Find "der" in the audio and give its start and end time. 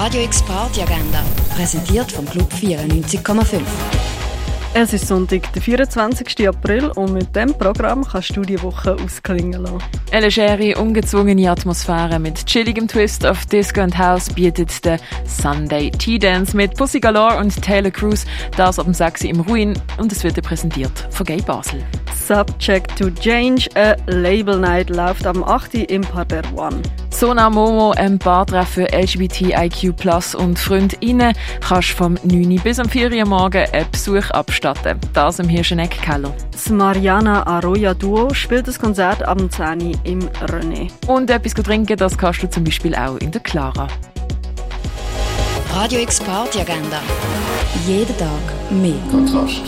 5.54-5.60, 14.84-15.00, 43.30-43.40